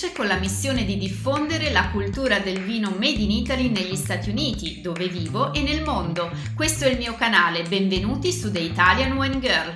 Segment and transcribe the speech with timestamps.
[0.00, 4.30] produttrice con la missione di diffondere la cultura del vino Made in Italy negli Stati
[4.30, 6.30] Uniti, dove vivo, e nel mondo.
[6.54, 9.72] Questo è il mio canale, benvenuti su The Italian Wine Girl.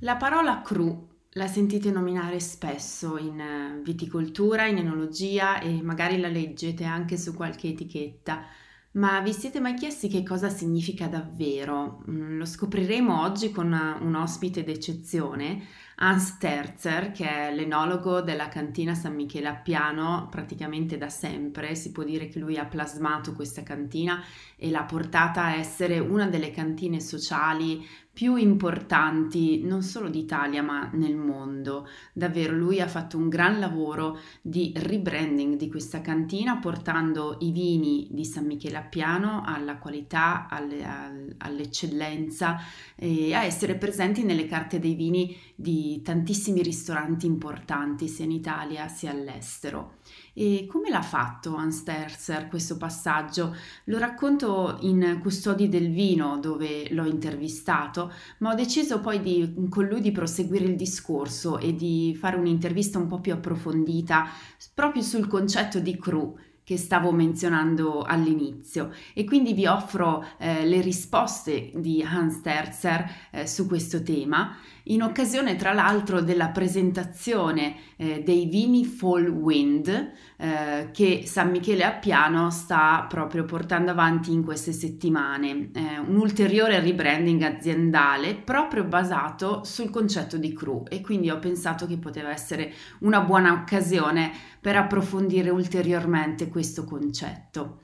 [0.00, 6.28] La parola cru la sentite nominare spesso in eh, viticoltura, in enologia e magari la
[6.28, 8.44] leggete anche su qualche etichetta.
[8.92, 12.02] Ma vi siete mai chiesti che cosa significa davvero?
[12.08, 13.66] Mm, lo scopriremo oggi con
[14.00, 15.62] un ospite d'eccezione,
[16.00, 21.74] Hans Terzer, che è l'enologo della cantina San Michele a Piano praticamente da sempre.
[21.74, 24.22] Si può dire che lui ha plasmato questa cantina
[24.56, 27.84] e l'ha portata a essere una delle cantine sociali
[28.18, 31.86] più importanti non solo d'Italia ma nel mondo.
[32.12, 38.08] Davvero lui ha fatto un gran lavoro di rebranding di questa cantina portando i vini
[38.10, 42.58] di San Michele a Piano alla qualità, alle, all'eccellenza
[42.96, 48.88] e a essere presenti nelle carte dei vini di tantissimi ristoranti importanti sia in Italia
[48.88, 49.98] sia all'estero.
[50.40, 53.56] E come l'ha fatto Hans Terzer questo passaggio?
[53.86, 59.86] Lo racconto in Custodi del Vino dove l'ho intervistato, ma ho deciso poi di, con
[59.86, 64.28] lui di proseguire il discorso e di fare un'intervista un po' più approfondita
[64.72, 70.82] proprio sul concetto di cru che stavo menzionando all'inizio e quindi vi offro eh, le
[70.82, 74.54] risposte di Hans Terzer eh, su questo tema
[74.88, 81.84] in occasione tra l'altro della presentazione eh, dei vini Fall Wind eh, che San Michele
[81.84, 88.84] a Piano sta proprio portando avanti in queste settimane, eh, un ulteriore rebranding aziendale proprio
[88.84, 94.30] basato sul concetto di cru e quindi ho pensato che poteva essere una buona occasione
[94.60, 97.82] per approfondire ulteriormente questo concetto.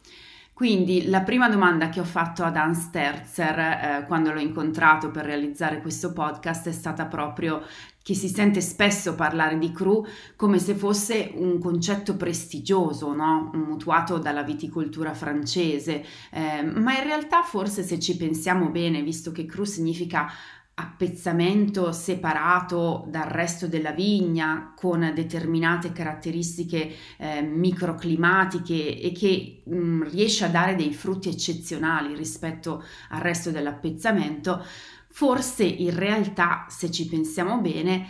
[0.55, 5.24] Quindi la prima domanda che ho fatto ad Hans Terzer eh, quando l'ho incontrato per
[5.24, 7.61] realizzare questo podcast è stata proprio
[8.00, 13.51] che si sente spesso parlare di cru come se fosse un concetto prestigioso, no?
[13.55, 19.46] mutuato dalla viticoltura francese, eh, ma in realtà forse se ci pensiamo bene, visto che
[19.46, 20.30] cru significa
[20.77, 30.02] appezzamento separato dal resto della vigna con determinate caratteristiche eh, microclimatiche e che mh, mm,
[30.02, 34.64] riesce a dare dei frutti eccezionali rispetto al resto dell'appezzamento,
[35.11, 38.08] forse in realtà, se ci pensiamo bene,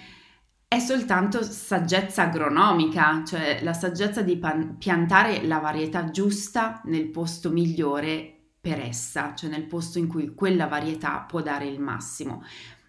[0.66, 7.50] è soltanto saggezza agronomica, cioè la saggezza di pan- piantare la varietà giusta nel posto
[7.50, 8.33] migliore
[8.64, 12.42] per essa, cioè nel posto in cui quella varietà può dare il massimo.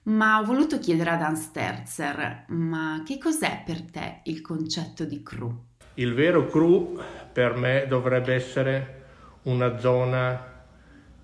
[0.04, 5.22] Ma ho voluto chiedere ad Hans Terzer, ma che cos'è per te il concetto di
[5.22, 5.54] cru?
[5.96, 6.98] Il vero cru
[7.34, 9.04] per me dovrebbe essere
[9.44, 10.64] una zona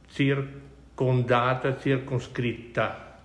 [0.08, 3.20] circondata, circoscritta,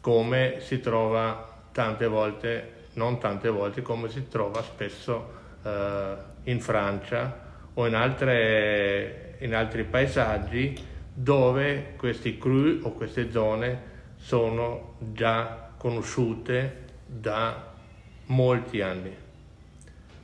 [0.00, 5.32] come si trova tante volte, non tante volte, come si trova spesso
[5.64, 6.14] eh,
[6.44, 7.45] in Francia
[7.78, 10.74] o in altre in altri paesaggi
[11.12, 17.74] dove questi cru o queste zone sono già conosciute da
[18.26, 19.14] molti anni.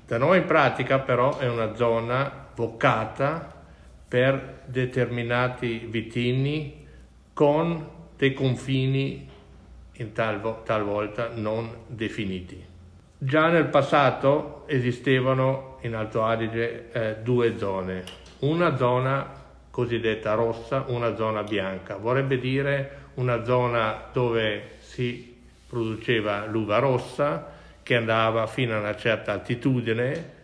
[0.06, 3.60] Da noi in pratica però è una zona vocata
[4.06, 6.86] per determinati vitini
[7.32, 9.28] con dei confini
[9.92, 12.62] in tal, talvolta non definiti.
[13.16, 18.04] Già nel passato esistevano in Alto Adige eh, due zone,
[18.40, 19.40] una zona
[19.70, 21.96] cosiddetta rossa, una zona bianca.
[21.96, 25.36] Vorrebbe dire una zona dove si
[25.66, 27.50] produceva l'uva rossa
[27.82, 30.40] che andava fino a una certa altitudine,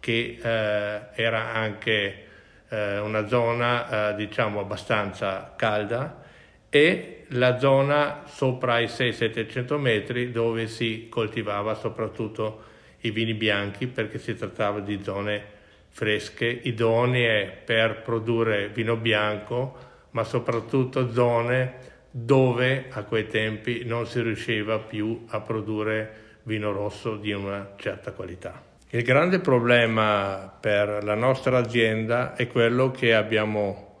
[0.00, 2.26] che eh, era anche
[2.68, 6.22] eh, una zona eh, diciamo abbastanza calda
[6.70, 12.68] e la zona sopra i 600-700 metri dove si coltivava soprattutto
[13.00, 20.24] i vini bianchi perché si trattava di zone fresche, idonee per produrre vino bianco, ma
[20.24, 27.32] soprattutto zone dove a quei tempi non si riusciva più a produrre vino rosso di
[27.32, 28.62] una certa qualità.
[28.90, 33.98] Il grande problema per la nostra azienda è quello che abbiamo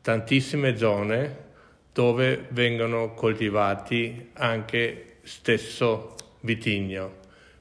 [0.00, 1.46] tantissime zone
[1.92, 7.17] dove vengono coltivati anche stesso vitigno,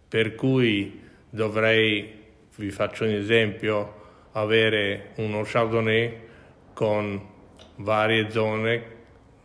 [0.07, 2.17] per cui dovrei
[2.57, 3.93] vi faccio un esempio,
[4.31, 6.25] avere uno Chardonnay
[6.73, 7.35] con
[7.77, 8.95] varie zone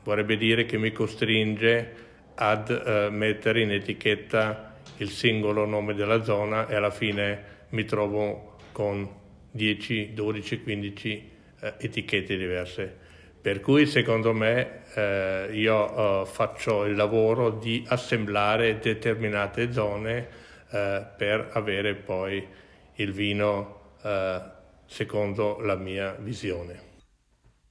[0.03, 2.01] vorrebbe dire che mi costringe
[2.35, 8.57] ad eh, mettere in etichetta il singolo nome della zona e alla fine mi trovo
[8.73, 9.09] con
[9.51, 11.31] 10, 12, 15
[11.61, 13.01] eh, etichette diverse.
[13.43, 20.41] Per cui secondo me eh, io eh, faccio il lavoro di assemblare determinate zone
[20.73, 22.47] eh, per avere poi
[22.95, 24.43] il vino eh,
[24.87, 26.91] secondo la mia visione.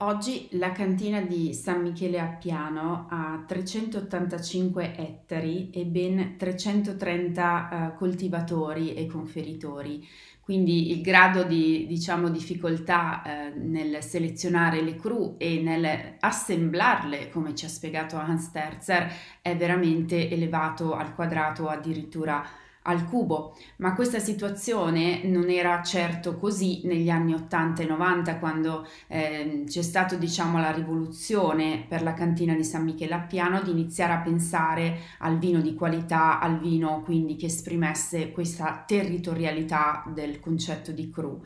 [0.03, 7.97] Oggi la cantina di San Michele a Piano ha 385 ettari e ben 330 uh,
[7.97, 10.03] coltivatori e conferitori,
[10.39, 17.53] quindi il grado di diciamo, difficoltà uh, nel selezionare le cru e nel assemblarle, come
[17.53, 19.07] ci ha spiegato Hans Terzer,
[19.39, 22.43] è veramente elevato al quadrato addirittura
[22.83, 28.87] al cubo, ma questa situazione non era certo così negli anni 80 e 90 quando
[29.07, 33.69] eh, c'è stata diciamo la rivoluzione per la cantina di San Michele a Piano di
[33.69, 40.39] iniziare a pensare al vino di qualità, al vino quindi che esprimesse questa territorialità del
[40.39, 41.41] concetto di cru.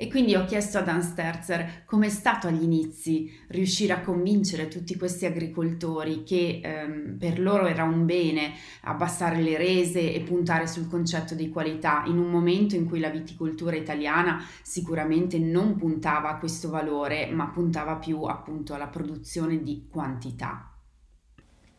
[0.00, 4.66] E quindi ho chiesto ad Dan Sterzer come è stato agli inizi riuscire a convincere
[4.66, 8.54] tutti questi agricoltori che ehm, per loro era un bene
[8.84, 13.10] abbassare le rese e puntare sul concetto di qualità in un momento in cui la
[13.10, 19.86] viticoltura italiana sicuramente non puntava a questo valore, ma puntava più appunto alla produzione di
[19.90, 20.64] quantità.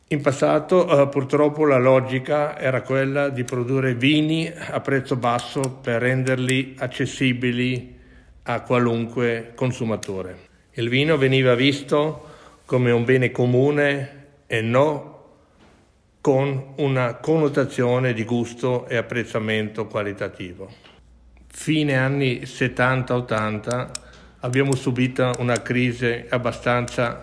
[0.09, 6.01] In passato eh, purtroppo la logica era quella di produrre vini a prezzo basso per
[6.01, 7.97] renderli accessibili
[8.43, 10.49] a qualunque consumatore.
[10.73, 12.27] Il vino veniva visto
[12.65, 15.10] come un bene comune e non
[16.21, 20.69] con una connotazione di gusto e apprezzamento qualitativo.
[21.47, 23.89] Fine anni 70-80
[24.41, 27.19] abbiamo subito una crisi abbastanza,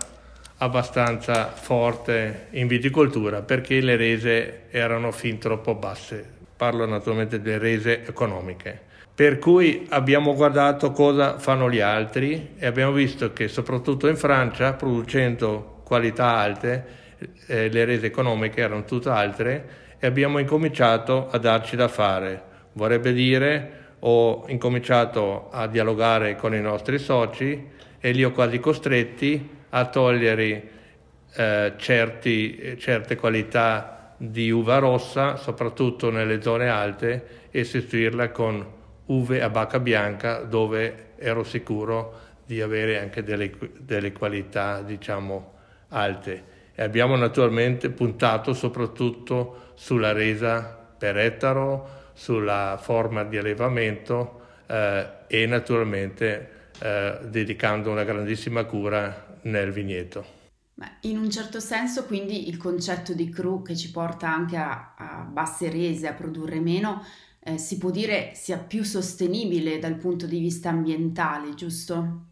[0.57, 6.37] abbastanza forte in viticoltura perché le rese erano fin troppo basse.
[6.57, 8.87] Parlo naturalmente delle rese economiche.
[9.15, 14.73] Per cui abbiamo guardato cosa fanno gli altri e abbiamo visto che soprattutto in Francia,
[14.73, 16.98] producendo qualità alte,
[17.47, 22.41] eh, le rese economiche erano tutte altre e abbiamo incominciato a darci da fare.
[22.73, 27.67] Vorrebbe dire ho incominciato a dialogare con i nostri soci
[27.99, 30.69] e li ho quasi costretti a togliere
[31.33, 38.65] eh, certi, certe qualità di uva rossa, soprattutto nelle zone alte, e sostituirla con
[39.07, 45.53] uve a bacca bianca dove ero sicuro di avere anche delle, delle qualità diciamo
[45.89, 50.61] alte e abbiamo naturalmente puntato soprattutto sulla resa
[50.97, 59.73] per ettaro, sulla forma di allevamento eh, e naturalmente eh, dedicando una grandissima cura nel
[59.73, 60.37] vigneto.
[61.01, 65.27] In un certo senso quindi il concetto di cru che ci porta anche a, a
[65.29, 67.03] basse rese, a produrre meno,
[67.41, 72.23] eh, si può dire sia più sostenibile dal punto di vista ambientale, giusto?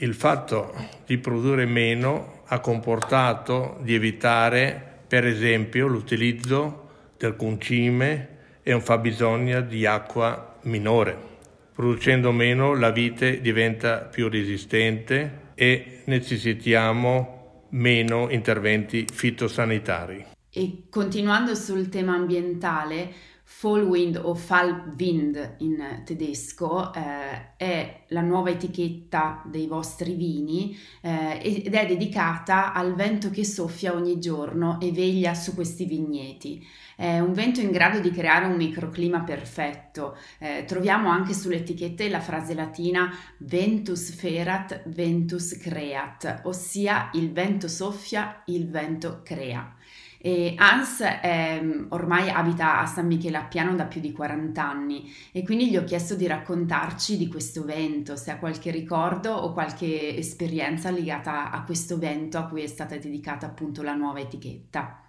[0.00, 0.74] Il fatto
[1.06, 8.28] di produrre meno ha comportato di evitare, per esempio, l'utilizzo del concime
[8.62, 11.30] e un fabbisogno di acqua minore.
[11.74, 20.26] Producendo meno la vite diventa più resistente e necessitiamo meno interventi fitosanitari.
[20.50, 23.10] E continuando sul tema ambientale,
[23.54, 31.72] Fallwind o Fallwind in tedesco eh, è la nuova etichetta dei vostri vini eh, ed
[31.72, 36.66] è dedicata al vento che soffia ogni giorno e veglia su questi vigneti.
[36.96, 40.16] È un vento in grado di creare un microclima perfetto.
[40.38, 47.68] Eh, troviamo anche sulle etichette la frase latina ventus ferat, ventus creat, ossia il vento
[47.68, 49.76] soffia, il vento crea.
[50.24, 51.20] E Hans è,
[51.60, 55.68] ehm, ormai abita a San Michele a Piano da più di 40 anni e quindi
[55.68, 60.92] gli ho chiesto di raccontarci di questo vento, se ha qualche ricordo o qualche esperienza
[60.92, 65.00] legata a questo vento a cui è stata dedicata appunto la nuova etichetta.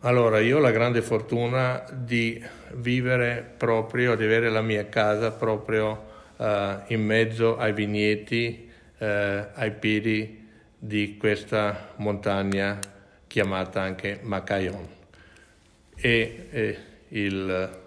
[0.00, 2.42] Allora, io ho la grande fortuna di
[2.76, 6.44] vivere proprio, di avere la mia casa proprio uh,
[6.86, 10.48] in mezzo ai vigneti, uh, ai piedi
[10.78, 12.78] di questa montagna
[13.30, 14.88] chiamata anche Macayon.
[15.94, 16.78] E, e
[17.10, 17.78] il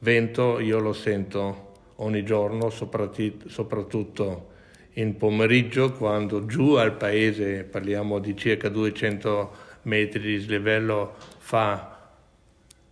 [0.00, 4.50] vento io lo sento ogni giorno, soprattutto
[4.94, 12.10] in pomeriggio, quando giù al paese, parliamo di circa 200 metri di slivello, fa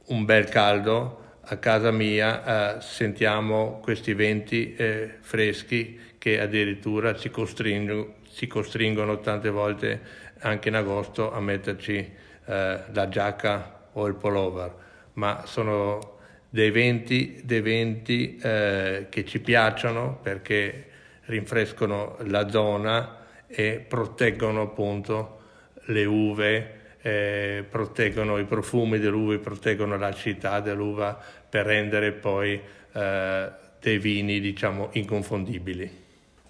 [0.06, 7.28] un bel caldo, a casa mia eh, sentiamo questi venti eh, freschi che addirittura ci
[7.28, 14.14] costringono, ci costringono tante volte anche in agosto a metterci eh, la giacca o il
[14.14, 14.74] pullover,
[15.14, 16.18] ma sono
[16.48, 20.86] dei venti, dei venti eh, che ci piacciono perché
[21.26, 25.38] rinfrescano la zona e proteggono appunto
[25.86, 31.18] le uve, eh, proteggono i profumi dell'uva, proteggono l'acidità dell'uva
[31.48, 32.60] per rendere poi
[32.92, 35.99] eh, dei vini diciamo inconfondibili.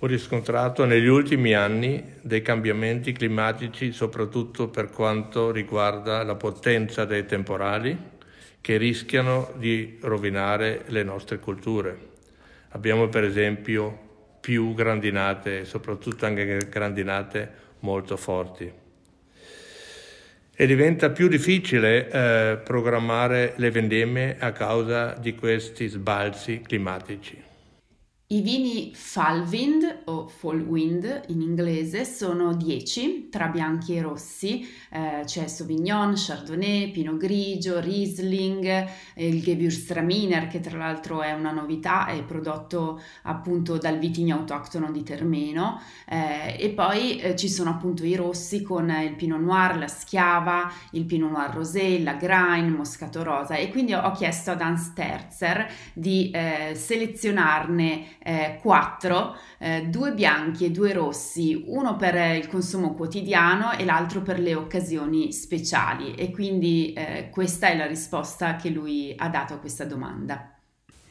[0.03, 7.27] Ho riscontrato negli ultimi anni dei cambiamenti climatici soprattutto per quanto riguarda la potenza dei
[7.27, 7.95] temporali
[8.63, 11.99] che rischiano di rovinare le nostre culture.
[12.71, 18.73] Abbiamo per esempio più grandinate, soprattutto anche grandinate molto forti.
[20.55, 27.49] E diventa più difficile eh, programmare le vendemmie a causa di questi sbalzi climatici.
[28.33, 35.49] I vini Fallwind o Fallwind in inglese sono 10 tra bianchi e rossi, eh, c'è
[35.49, 42.23] Sauvignon, Chardonnay, Pinot Grigio, Riesling, eh, il Gewürztraminer che tra l'altro è una novità, è
[42.23, 45.81] prodotto appunto dal vitigno autoctono di Termeno.
[46.07, 50.73] Eh, e poi eh, ci sono appunto i rossi con il Pinot Noir, la Schiava,
[50.93, 53.57] il Pinot Noir Rosé, la Grain, Moscato Rosa.
[53.57, 60.67] E quindi ho chiesto ad Hans Terzer di eh, selezionarne eh, quattro, eh, due bianchi
[60.67, 66.31] e due rossi, uno per il consumo quotidiano e l'altro per le occasioni speciali e
[66.31, 70.55] quindi eh, questa è la risposta che lui ha dato a questa domanda.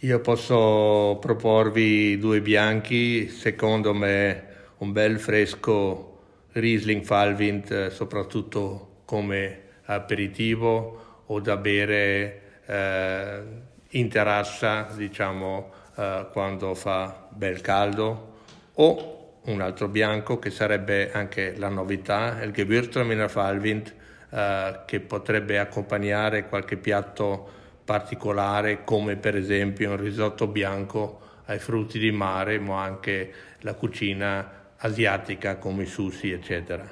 [0.04, 4.48] Io posso proporvi due bianchi, secondo me
[4.78, 6.06] un bel fresco
[6.54, 13.42] Riesling Falvint, eh, soprattutto come aperitivo o da bere eh,
[13.90, 18.38] in terrazza, diciamo, eh, quando fa bel caldo,
[18.76, 23.94] o un altro bianco che sarebbe anche la novità, il Gewürztraminer Falwind,
[24.30, 32.00] eh, che potrebbe accompagnare qualche piatto particolare come per esempio un risotto bianco ai frutti
[32.00, 36.90] di mare, ma anche la cucina asiatica come i sushi, eccetera.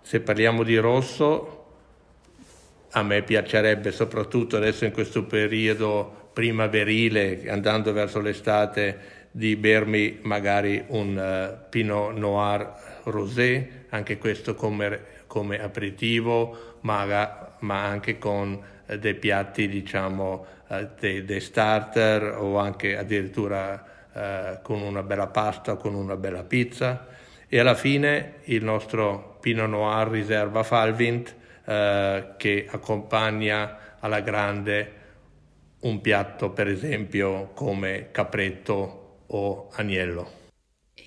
[0.00, 1.66] Se parliamo di rosso,
[2.92, 10.84] a me piacerebbe soprattutto adesso in questo periodo primaverile, andando verso l'estate, di bermi magari
[10.88, 12.72] un uh, Pinot Noir
[13.04, 18.52] Rosé, anche questo come, come aperitivo, ma, ma, anche con
[18.86, 23.92] uh, dei piatti, diciamo, uh, dei, dei, starter o anche addirittura
[24.62, 27.08] con una bella pasta o con una bella pizza.
[27.48, 35.03] E alla fine il nostro Pinot Noir riserva Falvint che accompagna alla grande
[35.84, 40.42] un piatto per esempio come capretto o agnello.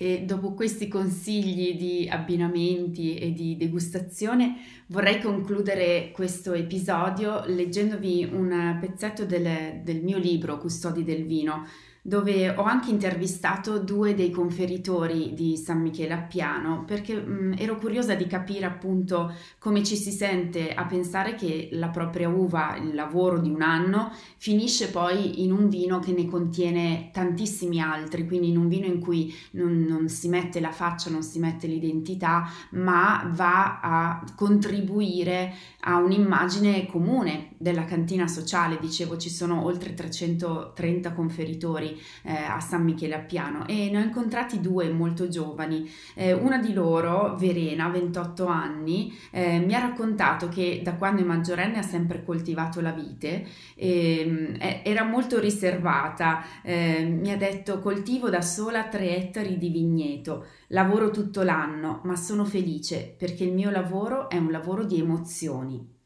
[0.00, 4.56] E dopo questi consigli di abbinamenti e di degustazione
[4.88, 11.66] vorrei concludere questo episodio leggendovi un pezzetto del, del mio libro Custodi del vino
[12.02, 17.76] dove ho anche intervistato due dei conferitori di San Michele a Piano perché mh, ero
[17.76, 22.94] curiosa di capire appunto come ci si sente a pensare che la propria uva, il
[22.94, 28.48] lavoro di un anno, finisce poi in un vino che ne contiene tantissimi altri, quindi
[28.48, 32.48] in un vino in cui non, non si mette la faccia, non si mette l'identità,
[32.70, 38.78] ma va a contribuire a un'immagine comune della cantina sociale.
[38.80, 44.02] Dicevo, ci sono oltre 330 conferitori eh, a San Michele a Piano e ne ho
[44.02, 45.88] incontrati due molto giovani.
[46.14, 51.24] Eh, una di loro, Verena, 28 anni, eh, mi ha raccontato che da quando è
[51.24, 57.80] maggiorenne ha sempre coltivato la vite, e, ehm, era molto riservata, eh, mi ha detto
[57.80, 63.52] coltivo da sola 3 ettari di vigneto, lavoro tutto l'anno, ma sono felice perché il
[63.52, 65.97] mio lavoro è un lavoro di emozioni.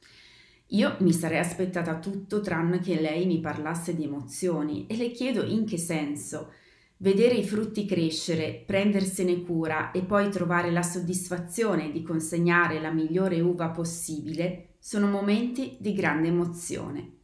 [0.72, 5.44] Io mi sarei aspettata tutto tranne che lei mi parlasse di emozioni e le chiedo
[5.44, 6.52] in che senso.
[6.96, 13.40] Vedere i frutti crescere, prendersene cura e poi trovare la soddisfazione di consegnare la migliore
[13.40, 17.21] uva possibile sono momenti di grande emozione.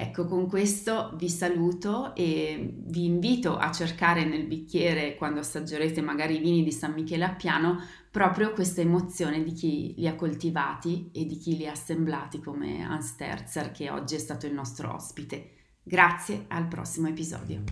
[0.00, 6.36] Ecco, con questo vi saluto e vi invito a cercare nel bicchiere, quando assaggerete magari
[6.36, 11.10] i vini di San Michele a Piano, proprio questa emozione di chi li ha coltivati
[11.12, 14.94] e di chi li ha assemblati come Hans Terzer, che oggi è stato il nostro
[14.94, 15.54] ospite.
[15.82, 17.64] Grazie, al prossimo episodio.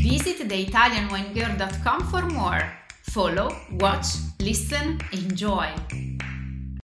[0.00, 2.78] Visit theitalianwinegirl.com for more.
[3.02, 5.74] Follow, watch, listen, enjoy.